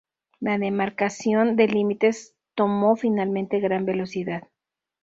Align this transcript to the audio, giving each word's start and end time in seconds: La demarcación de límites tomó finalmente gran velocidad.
La 0.39 0.57
demarcación 0.57 1.55
de 1.55 1.67
límites 1.67 2.33
tomó 2.55 2.95
finalmente 2.95 3.59
gran 3.59 3.85
velocidad. 3.85 4.47